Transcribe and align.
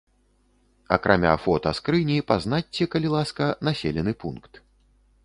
Акрамя 0.95 1.33
фота 1.43 1.73
скрыні 1.79 2.15
пазначце, 2.31 2.87
калі 2.95 3.07
ласка 3.17 3.51
населены 3.69 4.15
пункт. 4.25 4.51